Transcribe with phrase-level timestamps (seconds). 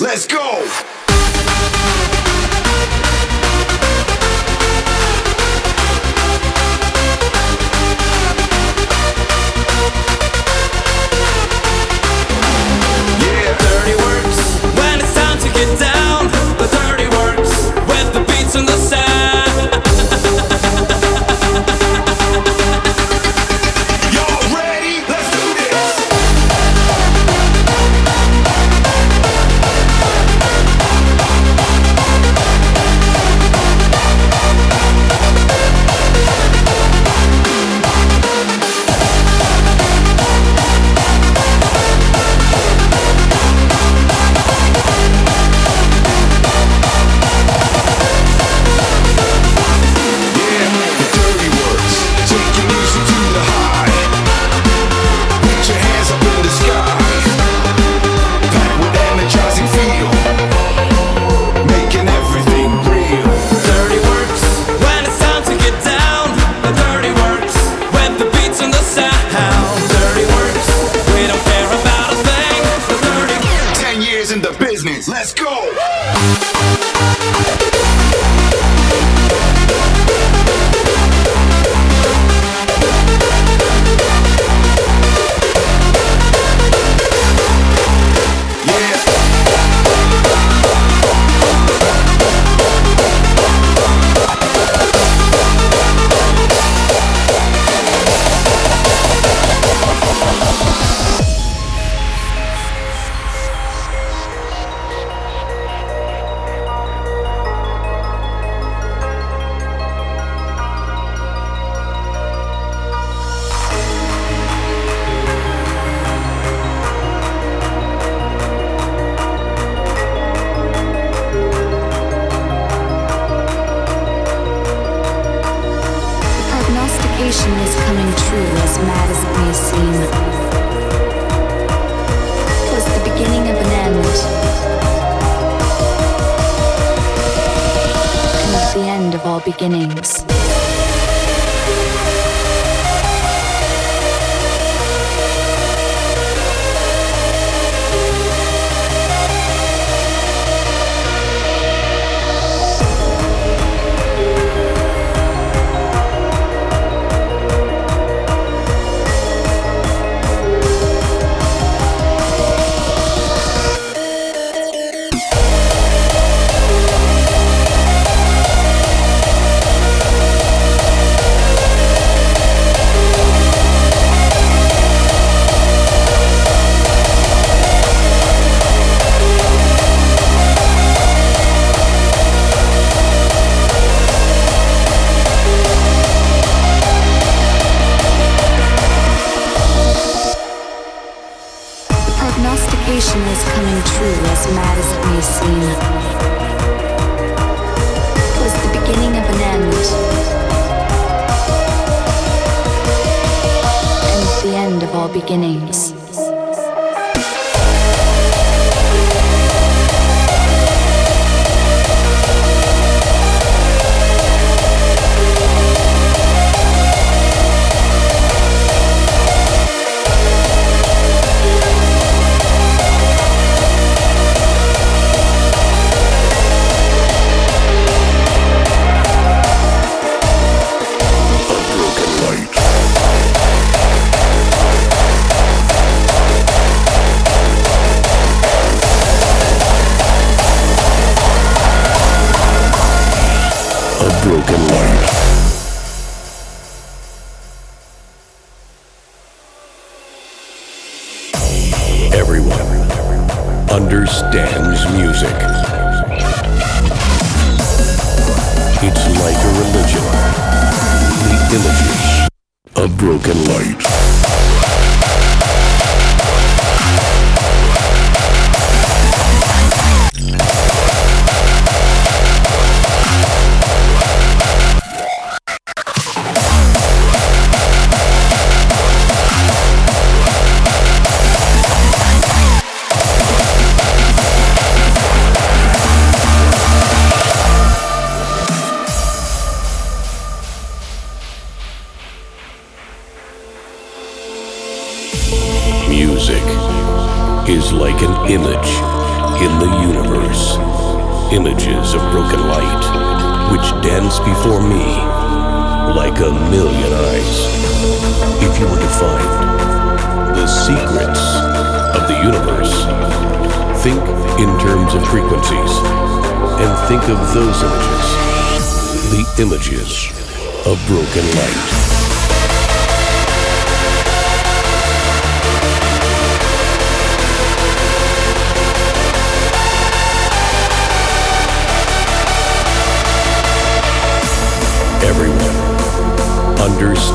[0.00, 0.49] let's go!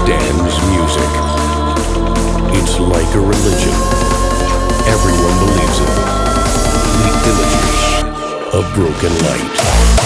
[0.06, 1.10] understands music.
[2.62, 3.74] It's like a religion.
[4.88, 5.90] Everyone believes it.
[7.02, 10.05] The images of broken light.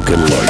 [0.00, 0.49] broken light.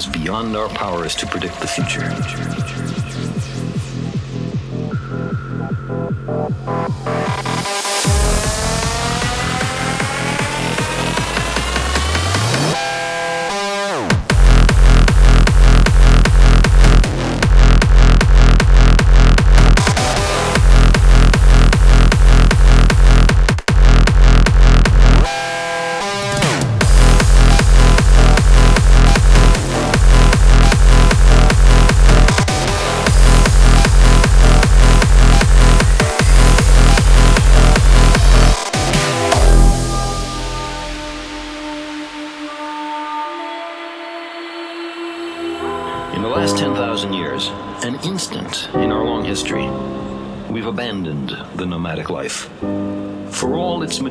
[0.00, 2.00] Is beyond our powers to predict the future.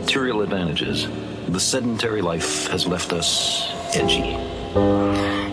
[0.10, 1.08] Material advantages,
[1.50, 4.34] the sedentary life has left us edgy.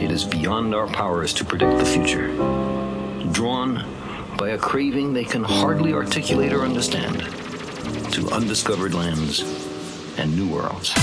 [0.02, 2.28] It is beyond our powers to predict the future.
[3.32, 3.84] Drawn
[4.38, 7.20] by a craving they can hardly articulate or understand
[8.14, 9.42] to undiscovered lands
[10.16, 10.94] and new worlds.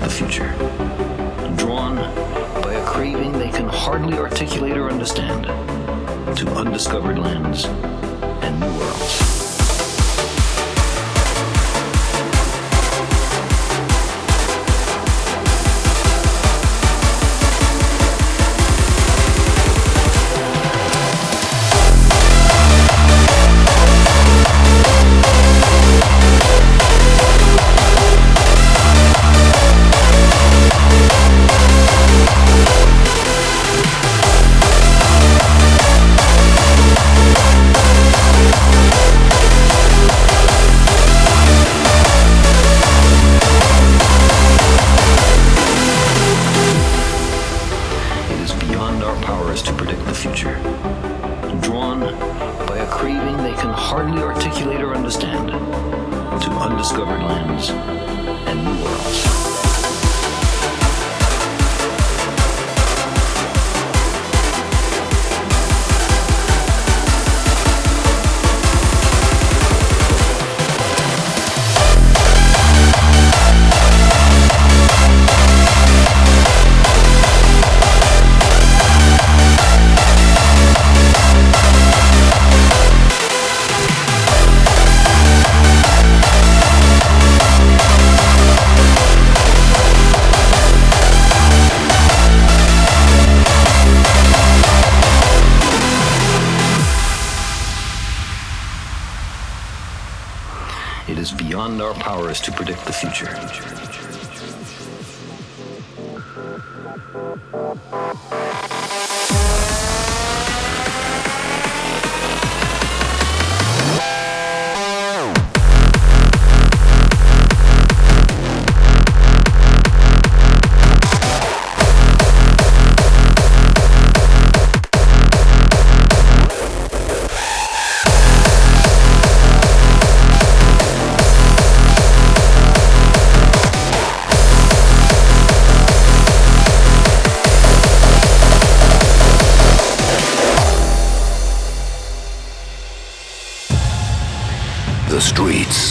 [0.00, 0.52] The future.
[1.56, 1.96] Drawn
[2.62, 5.44] by a craving they can hardly articulate or understand
[6.36, 9.27] to undiscovered lands and new worlds.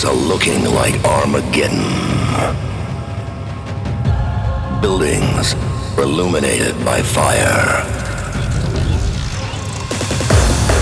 [0.07, 1.83] Are looking like Armageddon.
[4.81, 5.53] Buildings
[5.97, 7.83] illuminated by fire.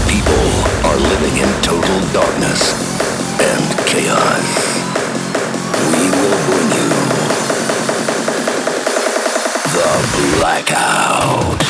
[0.08, 0.48] People
[0.86, 2.62] are living in total darkness
[3.42, 4.48] and chaos.
[5.90, 6.90] We will bring you
[9.74, 11.65] the blackout.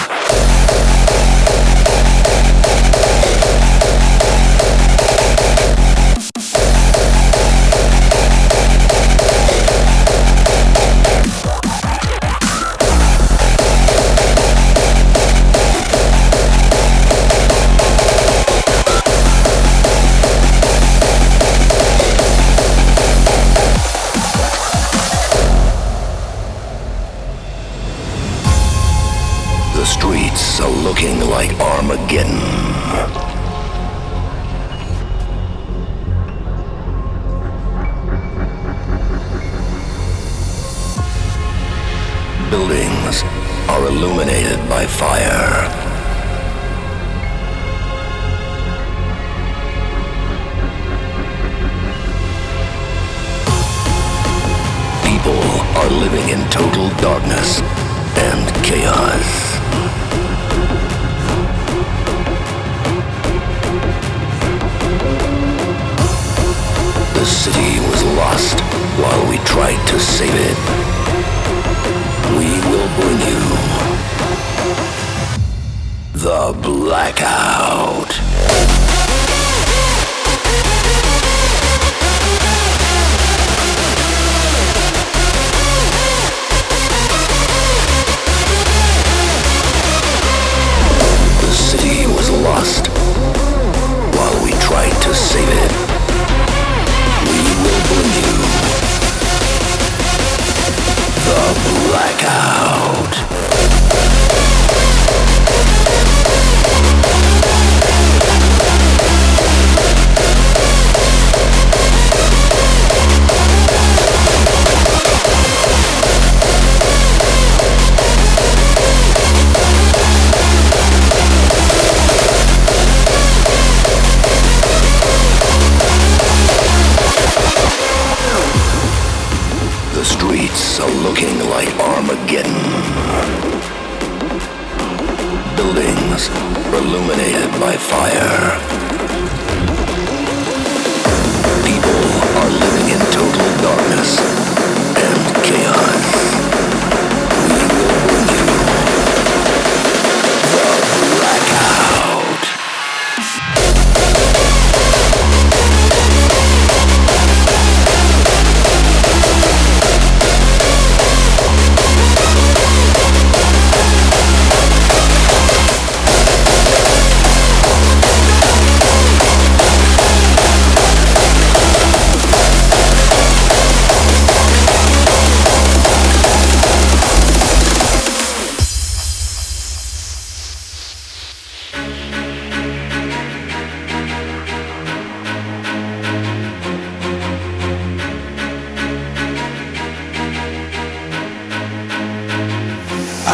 [76.25, 78.74] The Blackout.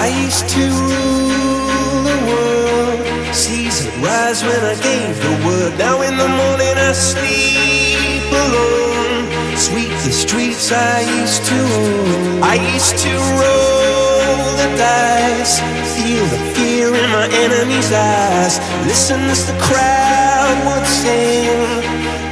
[0.02, 3.36] I used to rule the world.
[3.36, 5.78] Seas rise when I gave the word.
[5.78, 9.30] Now in the morning I sleep alone.
[9.56, 12.42] Sweep the streets I used to own.
[12.42, 15.62] I used to roll the dice.
[15.94, 18.58] Feel the fear in my enemy's eyes.
[18.90, 21.62] Listen as the crowd would sing.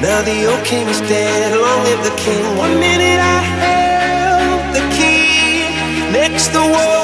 [0.02, 1.54] Now the old king is dead.
[1.54, 2.42] Long live the king.
[2.58, 5.70] One minute I held the key.
[6.12, 6.99] Next the world.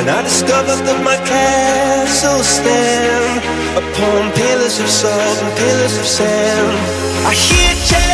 [0.00, 3.36] And I discovered that my castle stand
[3.76, 7.28] upon pillars of salt and pillars of sand.
[7.28, 8.09] I hear.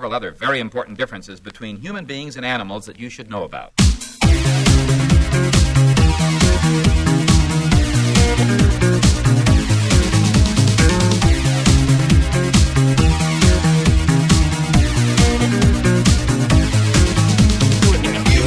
[0.00, 3.74] Several other very important differences between human beings and animals that you should know about.
[3.78, 3.86] You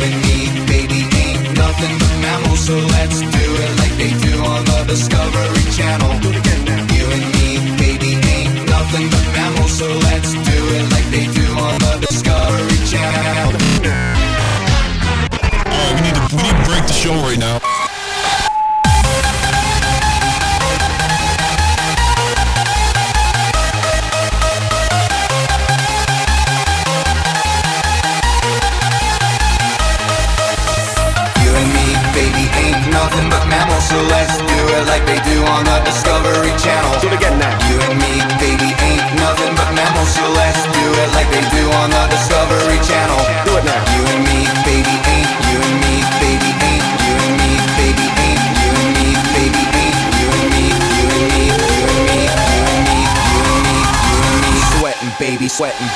[0.02, 4.66] and me, baby, ain't nothing but mammals, so let's do it like they do on
[4.66, 6.14] the Discovery Channel.
[6.98, 10.33] You and me, baby, ain't nothing but mammals, so let's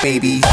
[0.08, 0.47] baby.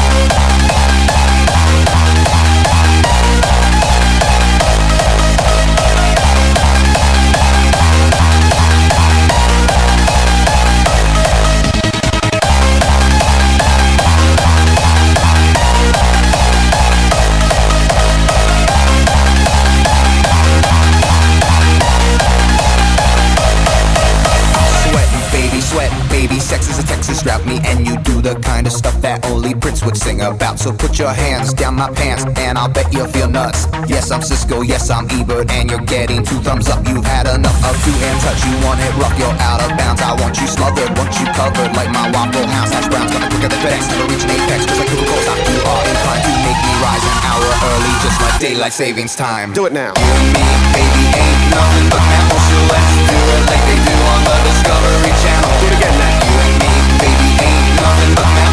[30.66, 33.70] So put your hands down my pants, and I'll bet you'll feel nuts.
[33.86, 36.82] Yes, I'm Cisco, yes, I'm Ebert, and you're getting two thumbs up.
[36.90, 38.42] You've had enough of two hand touch.
[38.42, 40.02] You want it rough, you're out of bounds.
[40.02, 43.14] I want you smothered, want you covered like my Waffle House hash browns.
[43.14, 44.66] Coming quicker than FedEx, never reach an apex.
[44.66, 48.18] Just like Google goals, you are inclined to make me rise an hour early, just
[48.18, 49.54] like daylight savings time.
[49.54, 49.94] Do it now.
[49.94, 50.42] You and me,
[50.74, 55.14] baby, ain't nothing but mammals, so let's do it like they do on the Discovery
[55.14, 55.52] Channel.
[55.62, 56.26] Do it again now.
[56.26, 58.45] You and me, baby, ain't nothing but mammals,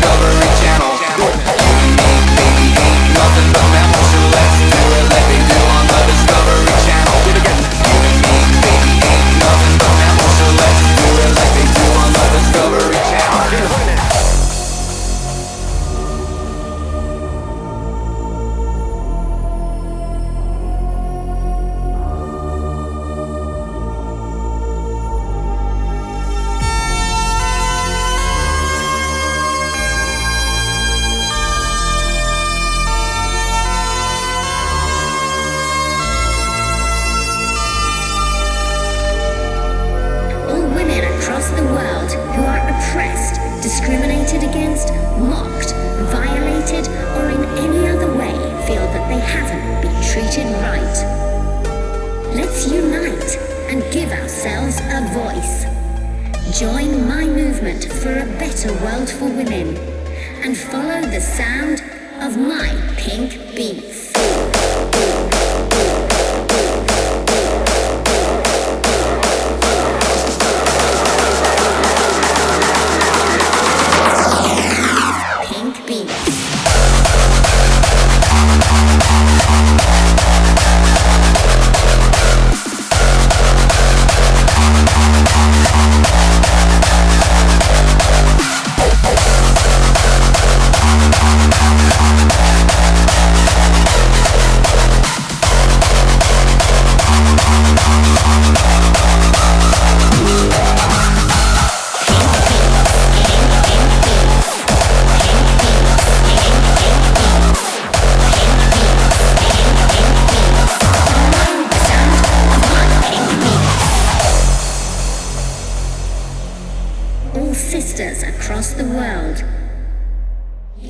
[0.00, 0.57] Discovery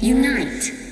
[0.00, 0.87] unite.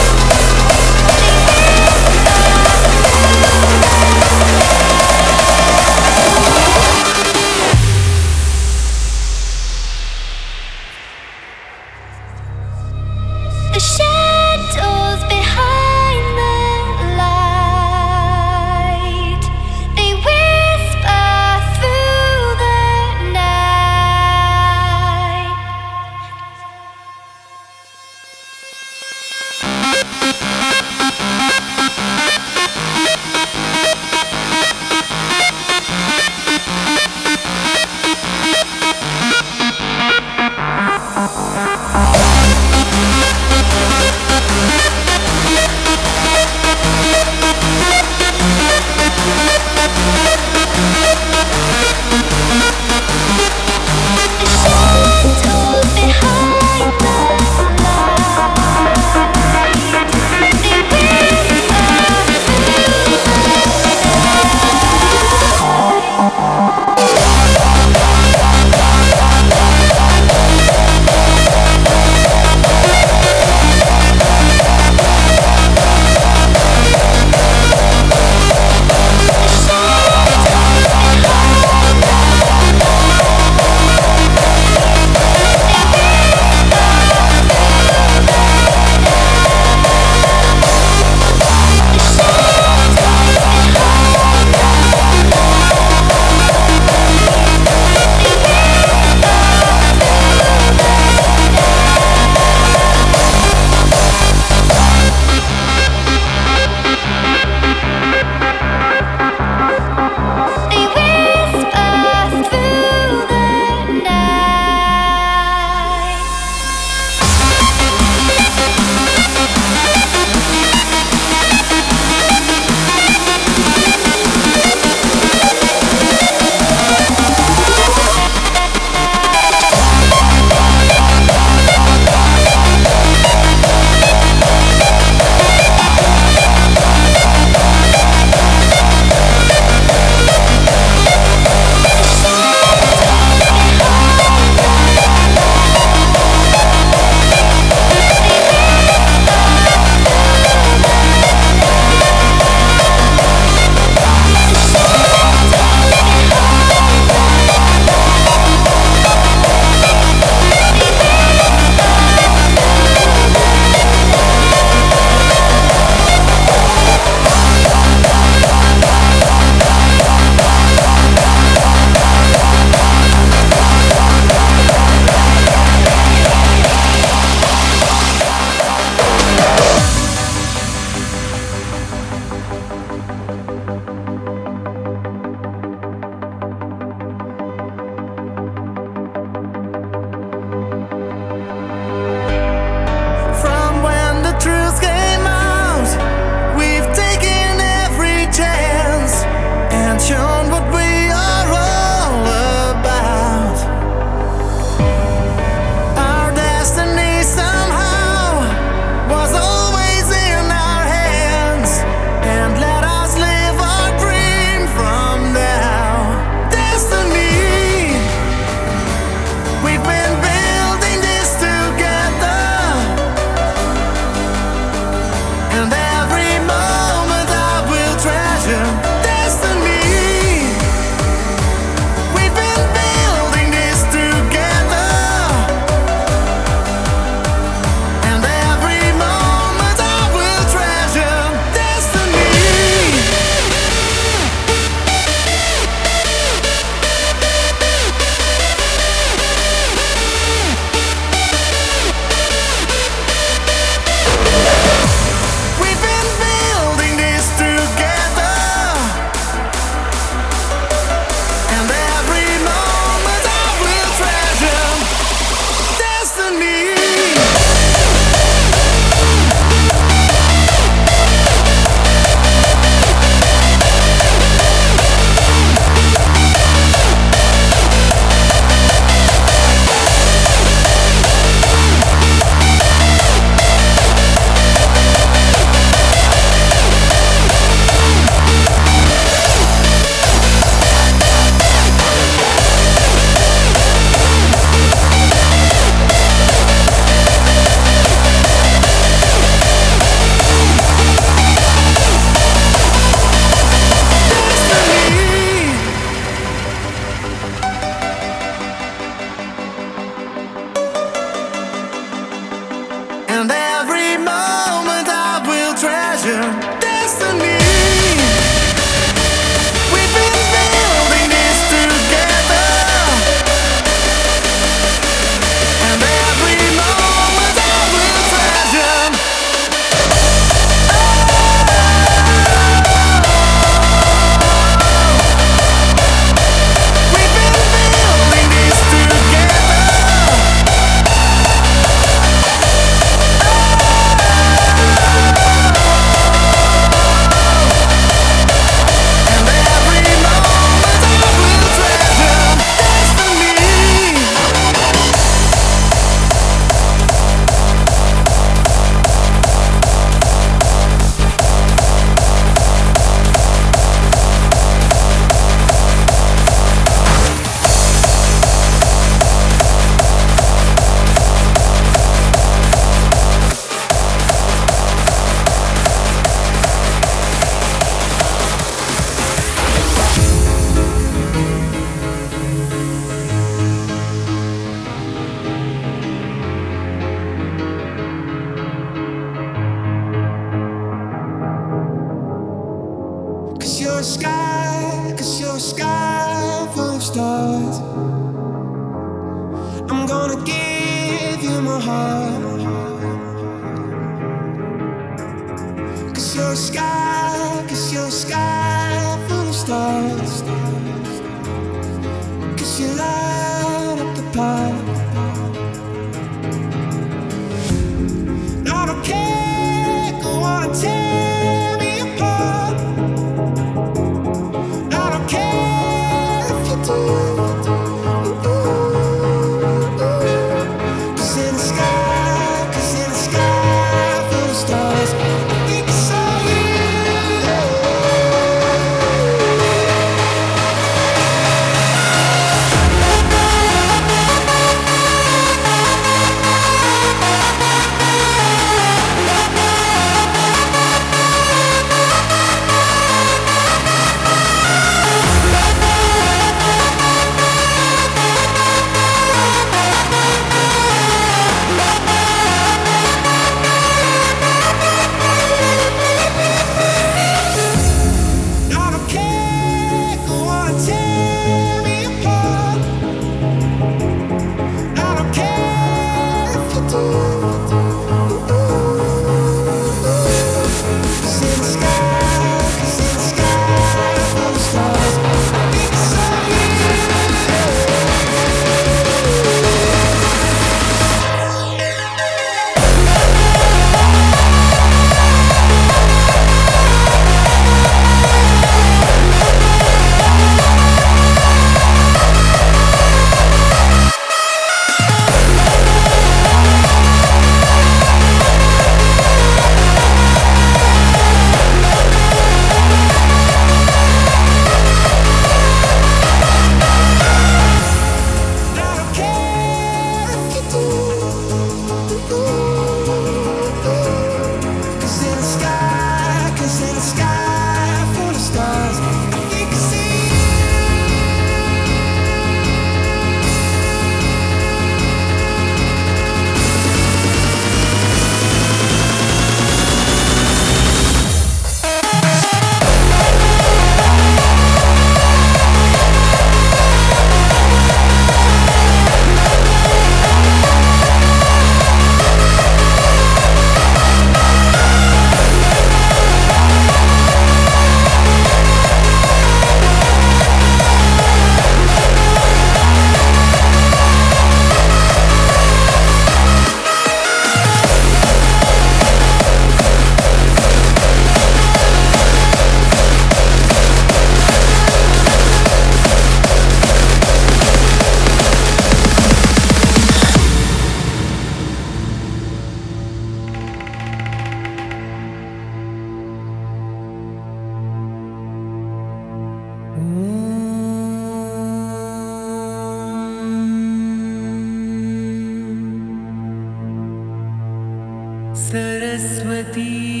[599.23, 600.00] With è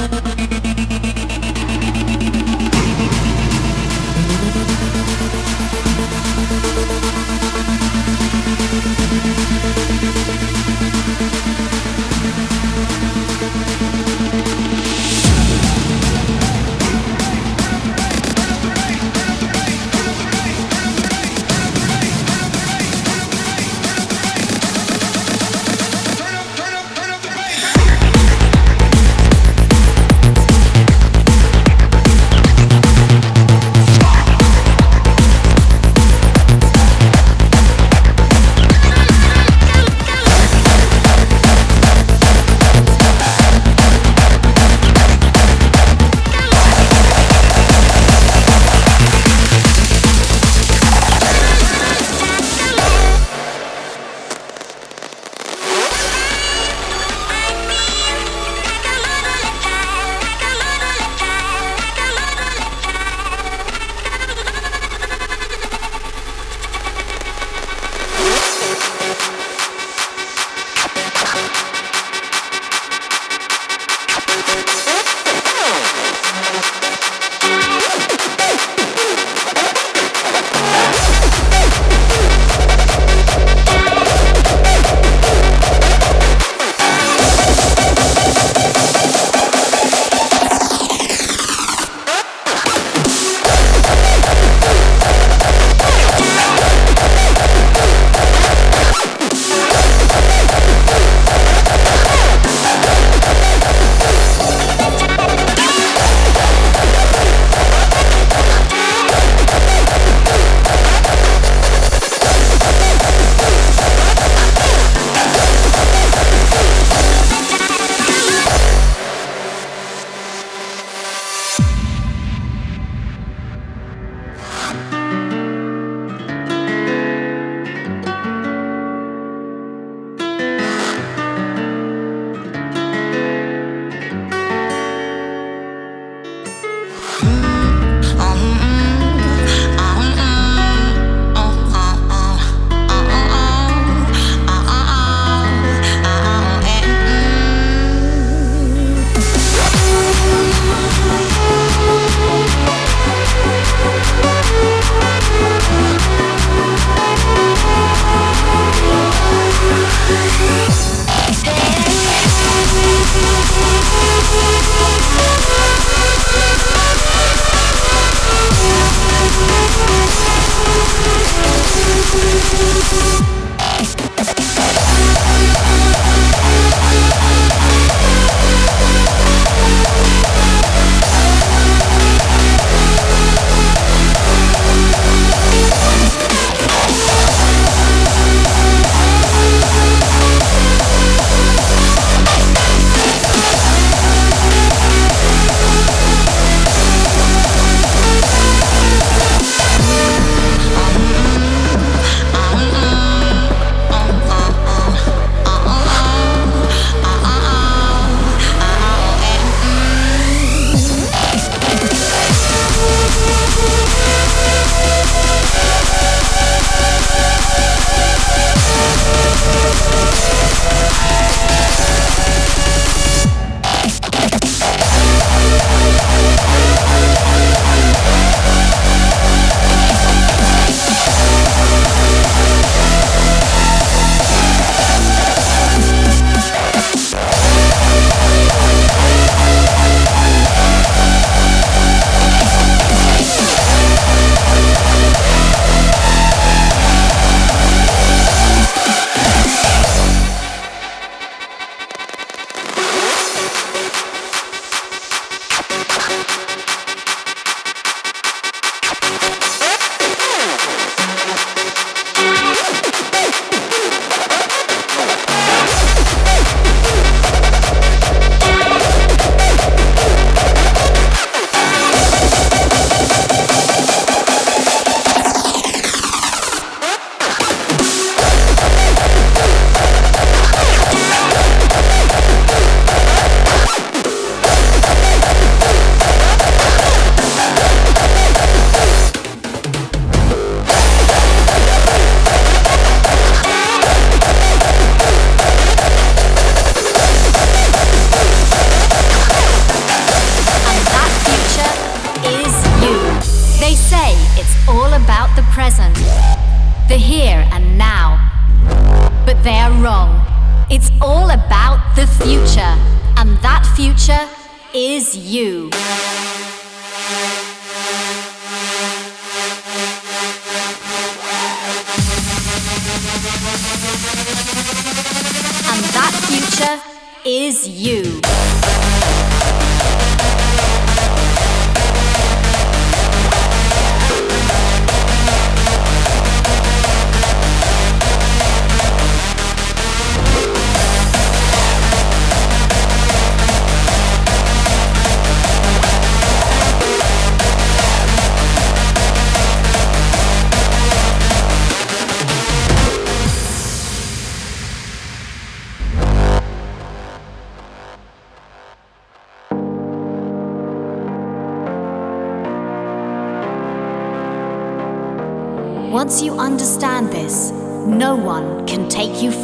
[0.00, 0.07] you.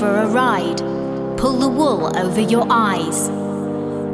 [0.05, 0.76] For a ride,
[1.38, 3.30] pull the wool over your eyes.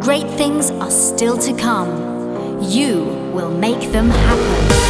[0.07, 2.63] Great things are still to come.
[2.63, 3.03] You
[3.35, 4.90] will make them happen.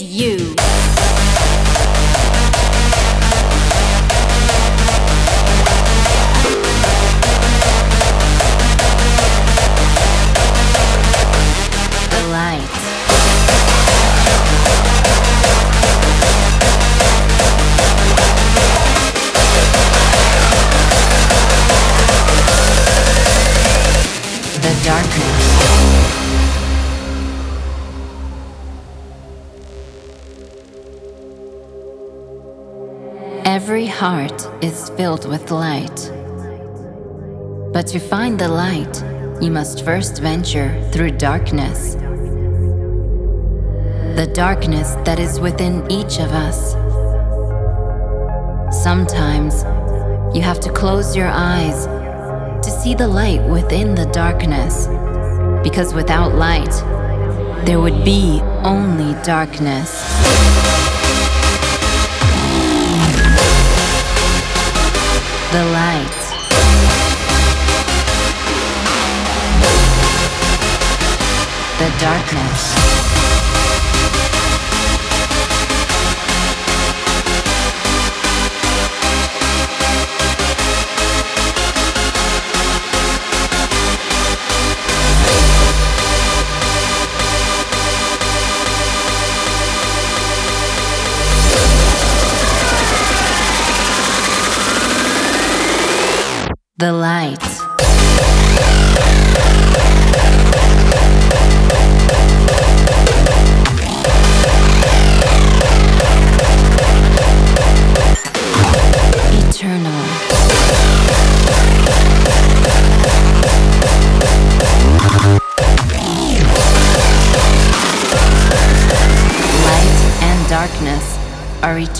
[0.00, 0.67] You.
[34.62, 36.12] Is filled with light.
[37.72, 39.02] But to find the light,
[39.40, 41.94] you must first venture through darkness.
[44.16, 46.72] The darkness that is within each of us.
[48.82, 49.62] Sometimes
[50.34, 51.86] you have to close your eyes
[52.64, 54.88] to see the light within the darkness.
[55.62, 56.74] Because without light,
[57.64, 60.67] there would be only darkness.
[65.50, 66.18] The light.
[71.78, 72.97] The darkness.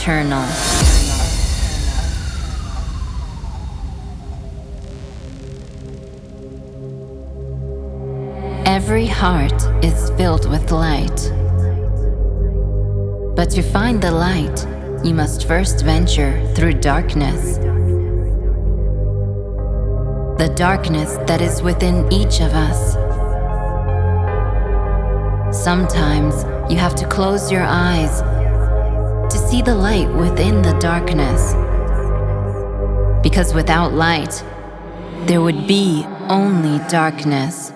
[0.09, 0.42] Eternal.
[8.64, 11.20] Every heart is filled with light.
[13.36, 14.66] But to find the light,
[15.04, 17.59] you must first venture through darkness.
[20.38, 22.94] The darkness that is within each of us.
[25.54, 28.22] Sometimes you have to close your eyes
[29.49, 31.55] see the light within the darkness.
[33.22, 34.44] Because without light,
[35.24, 37.72] there would be only darkness.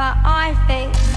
[0.00, 1.09] But I think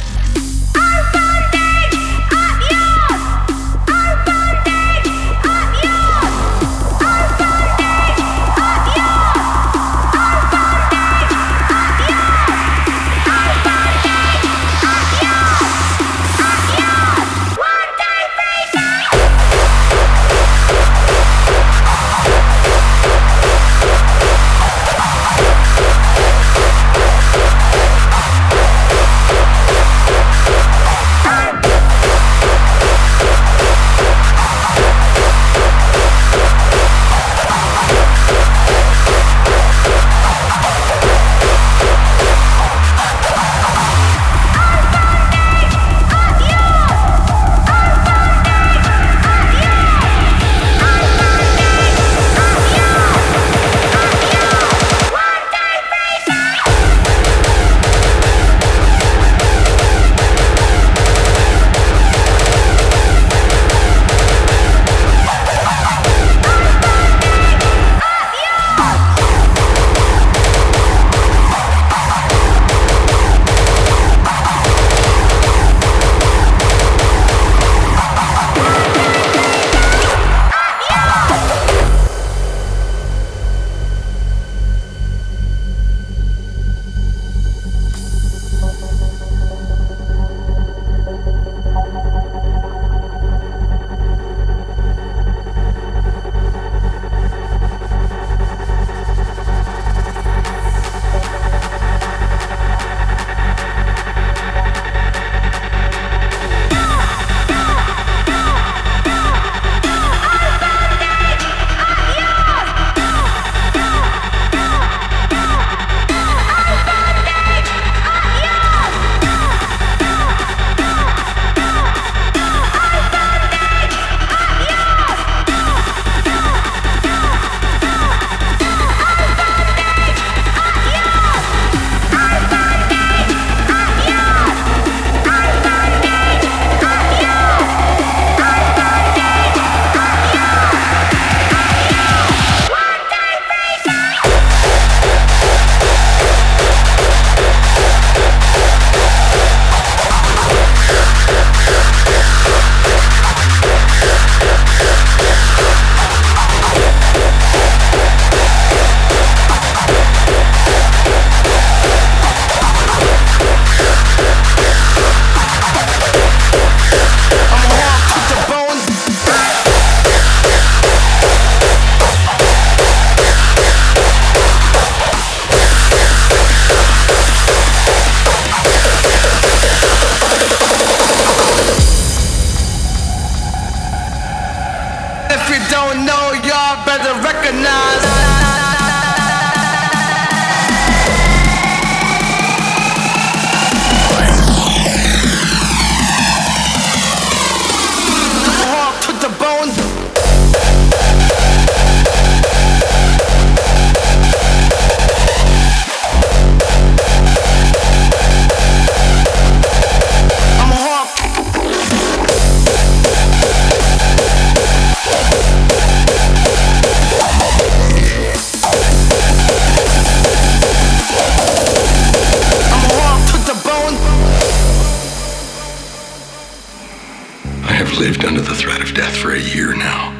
[227.99, 230.11] lived under the threat of death for a year now.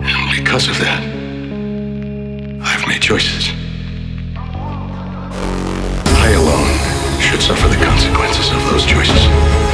[0.00, 1.02] And because of that,
[2.62, 3.50] I've made choices.
[6.24, 9.71] I alone should suffer the consequences of those choices.